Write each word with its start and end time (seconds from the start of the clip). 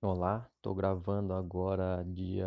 Olá, 0.00 0.48
estou 0.54 0.76
gravando 0.76 1.34
agora 1.34 2.04
dia 2.04 2.46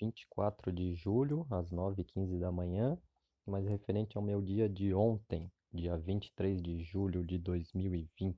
24 0.00 0.72
de 0.72 0.96
julho, 0.96 1.46
às 1.48 1.70
9h15 1.70 2.40
da 2.40 2.50
manhã, 2.50 2.98
mas 3.46 3.64
referente 3.64 4.16
ao 4.16 4.22
meu 4.22 4.42
dia 4.42 4.68
de 4.68 4.92
ontem, 4.92 5.48
dia 5.72 5.96
23 5.96 6.60
de 6.60 6.82
julho 6.82 7.24
de 7.24 7.38
2020. 7.38 8.36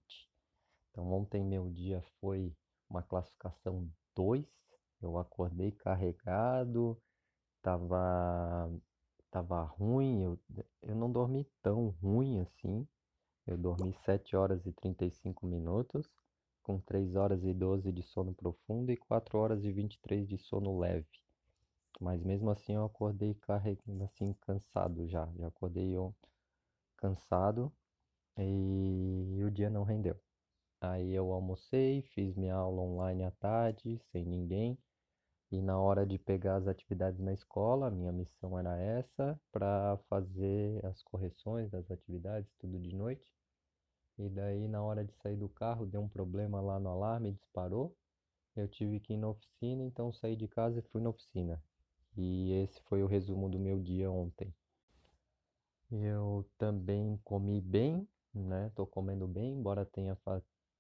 Então, 0.91 1.11
ontem 1.11 1.43
meu 1.43 1.71
dia 1.71 2.05
foi 2.21 2.55
uma 2.87 3.03
classificação 3.03 3.91
2, 4.15 4.45
eu 5.01 5.17
acordei 5.17 5.73
carregado, 5.73 7.01
tava, 7.63 8.71
tava 9.31 9.63
ruim, 9.63 10.21
eu, 10.21 10.39
eu 10.83 10.95
não 10.95 11.11
dormi 11.11 11.49
tão 11.63 11.89
ruim 12.03 12.41
assim, 12.41 12.87
eu 13.47 13.57
dormi 13.57 13.95
7 14.05 14.37
horas 14.37 14.67
e 14.67 14.73
35 14.75 15.47
minutos 15.47 16.07
com 16.65 16.81
3 16.81 17.15
horas 17.15 17.45
e 17.45 17.53
12 17.55 17.93
de 17.93 18.03
sono 18.03 18.35
profundo 18.35 18.91
e 18.91 18.97
4 18.97 19.39
horas 19.39 19.65
e 19.65 19.71
23 19.71 20.27
de 20.27 20.39
sono 20.39 20.77
leve. 20.79 21.07
Mas 22.01 22.25
mesmo 22.25 22.51
assim 22.51 22.75
eu 22.75 22.85
acordei 22.85 23.37
assim 24.03 24.35
cansado 24.41 25.07
já. 25.07 25.31
Já 25.39 25.47
acordei 25.47 25.95
cansado 26.97 27.73
e 28.39 29.43
o 29.45 29.51
dia 29.51 29.71
não 29.71 29.85
rendeu. 29.85 30.19
Aí 30.81 31.13
eu 31.13 31.33
almocei, 31.33 32.03
fiz 32.15 32.35
minha 32.35 32.55
aula 32.55 32.83
online 32.83 33.25
à 33.25 33.31
tarde, 33.31 34.01
sem 34.11 34.25
ninguém. 34.25 34.77
E 35.53 35.63
na 35.63 35.79
hora 35.79 36.05
de 36.05 36.19
pegar 36.19 36.57
as 36.57 36.67
atividades 36.67 37.21
na 37.21 37.33
escola, 37.33 37.91
minha 37.91 38.11
missão 38.11 38.59
era 38.59 38.77
essa, 38.77 39.39
para 39.53 39.99
fazer 40.09 40.85
as 40.85 41.03
correções 41.03 41.71
das 41.71 41.89
atividades, 41.91 42.51
tudo 42.59 42.79
de 42.81 42.95
noite. 42.95 43.25
E 44.19 44.29
daí, 44.29 44.69
na 44.69 44.83
hora 44.83 45.05
de 45.05 45.13
sair 45.15 45.37
do 45.37 45.49
carro, 45.49 45.87
deu 45.87 46.01
um 46.01 46.09
problema 46.09 46.61
lá 46.61 46.79
no 46.79 46.89
alarme, 46.89 47.33
disparou. 47.33 47.97
Eu 48.55 48.69
tive 48.69 49.01
que 49.01 49.15
ir 49.15 49.17
na 49.17 49.29
oficina, 49.29 49.83
então 49.83 50.13
saí 50.13 50.37
de 50.37 50.47
casa 50.47 50.79
e 50.79 50.83
fui 50.83 51.01
na 51.01 51.11
oficina. 51.11 51.61
E 52.17 52.53
esse 52.63 52.81
foi 52.83 53.03
o 53.03 53.07
resumo 53.07 53.49
do 53.49 53.59
meu 53.59 53.81
dia 53.81 54.11
ontem. 54.11 54.55
Eu 55.91 56.49
também 56.57 57.19
comi 57.25 57.61
bem, 57.61 58.09
né? 58.33 58.71
Tô 58.75 58.87
comendo 58.87 59.27
bem, 59.27 59.53
embora 59.53 59.85
tenha, 59.85 60.17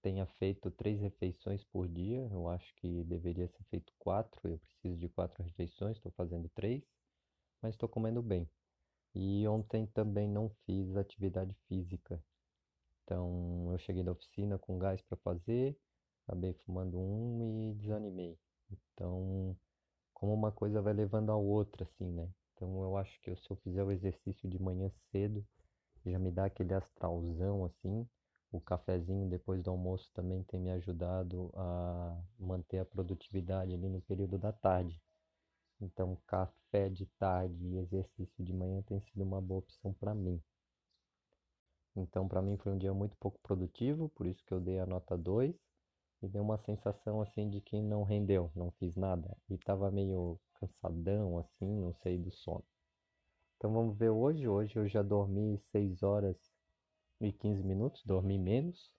tenha 0.00 0.26
feito 0.38 0.70
três 0.70 1.00
refeições 1.00 1.64
por 1.64 1.88
dia. 1.88 2.28
Eu 2.30 2.48
acho 2.48 2.74
que 2.76 3.02
deveria 3.04 3.48
ser 3.48 3.64
feito 3.64 3.92
quatro. 3.98 4.40
Eu 4.48 4.58
preciso 4.58 4.96
de 4.96 5.08
quatro 5.08 5.42
refeições, 5.42 5.96
estou 5.96 6.12
fazendo 6.12 6.48
três, 6.50 6.82
mas 7.60 7.74
estou 7.74 7.88
comendo 7.88 8.22
bem. 8.22 8.48
E 9.14 9.46
ontem 9.48 9.86
também 9.86 10.28
não 10.28 10.50
fiz 10.66 10.96
atividade 10.96 11.54
física. 11.68 12.22
Então 13.04 13.68
eu 13.70 13.78
cheguei 13.78 14.02
da 14.02 14.12
oficina 14.12 14.58
com 14.58 14.78
gás 14.78 15.00
para 15.02 15.16
fazer, 15.18 15.76
acabei 16.26 16.54
fumando 16.64 16.98
um 16.98 17.70
e 17.70 17.74
desanimei. 17.74 18.38
Então, 18.70 19.56
como 20.12 20.32
uma 20.32 20.50
coisa 20.50 20.80
vai 20.80 20.94
levando 20.94 21.30
a 21.30 21.36
outra, 21.36 21.84
assim, 21.84 22.10
né? 22.10 22.28
Então 22.54 22.82
eu 22.82 22.96
acho 22.96 23.20
que 23.20 23.34
se 23.36 23.50
eu 23.50 23.56
fizer 23.56 23.84
o 23.84 23.92
exercício 23.92 24.48
de 24.48 24.60
manhã 24.60 24.90
cedo, 25.10 25.44
já 26.06 26.18
me 26.18 26.30
dá 26.30 26.46
aquele 26.46 26.74
astralzão, 26.74 27.64
assim. 27.64 28.08
O 28.50 28.60
cafezinho 28.60 29.28
depois 29.28 29.62
do 29.62 29.70
almoço 29.70 30.10
também 30.14 30.42
tem 30.44 30.60
me 30.60 30.70
ajudado 30.70 31.50
a 31.54 32.22
manter 32.38 32.78
a 32.78 32.84
produtividade 32.84 33.74
ali 33.74 33.88
no 33.88 34.00
período 34.02 34.38
da 34.38 34.52
tarde. 34.52 35.02
Então, 35.80 36.16
café 36.26 36.88
de 36.88 37.04
tarde 37.18 37.66
e 37.66 37.78
exercício 37.78 38.44
de 38.44 38.52
manhã 38.52 38.80
tem 38.82 39.00
sido 39.00 39.22
uma 39.22 39.40
boa 39.40 39.58
opção 39.58 39.92
para 39.92 40.14
mim. 40.14 40.40
Então, 41.96 42.26
para 42.26 42.42
mim 42.42 42.56
foi 42.56 42.72
um 42.72 42.78
dia 42.78 42.92
muito 42.92 43.16
pouco 43.18 43.38
produtivo, 43.40 44.08
por 44.10 44.26
isso 44.26 44.44
que 44.44 44.52
eu 44.52 44.60
dei 44.60 44.78
a 44.80 44.86
nota 44.86 45.16
2 45.16 45.54
e 46.22 46.28
deu 46.28 46.42
uma 46.42 46.58
sensação 46.58 47.20
assim 47.20 47.48
de 47.48 47.60
que 47.60 47.80
não 47.80 48.02
rendeu, 48.02 48.50
não 48.54 48.70
fiz 48.72 48.96
nada 48.96 49.36
e 49.48 49.58
tava 49.58 49.90
meio 49.90 50.40
cansadão 50.54 51.38
assim, 51.38 51.80
não 51.80 51.94
sei 52.02 52.18
do 52.18 52.32
sono. 52.32 52.64
Então 53.56 53.72
vamos 53.72 53.96
ver 53.96 54.10
hoje. 54.10 54.48
Hoje 54.48 54.76
eu 54.76 54.88
já 54.88 55.02
dormi 55.02 55.58
6 55.70 56.02
horas 56.02 56.36
e 57.20 57.32
15 57.32 57.62
minutos, 57.62 58.02
dormi 58.04 58.38
menos, 58.38 58.90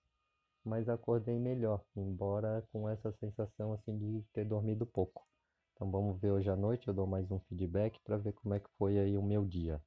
mas 0.63 0.89
acordei 0.89 1.37
melhor, 1.37 1.83
embora 1.95 2.67
com 2.71 2.87
essa 2.89 3.11
sensação 3.13 3.73
assim 3.73 3.97
de 3.97 4.23
ter 4.33 4.45
dormido 4.45 4.85
pouco. 4.85 5.27
Então 5.73 5.91
vamos 5.91 6.19
ver 6.19 6.31
hoje 6.31 6.49
à 6.49 6.55
noite, 6.55 6.87
eu 6.87 6.93
dou 6.93 7.05
mais 7.05 7.29
um 7.29 7.39
feedback 7.41 7.99
para 8.03 8.17
ver 8.17 8.33
como 8.33 8.53
é 8.53 8.59
que 8.59 8.69
foi 8.77 8.97
aí 8.97 9.17
o 9.17 9.21
meu 9.21 9.45
dia. 9.45 9.81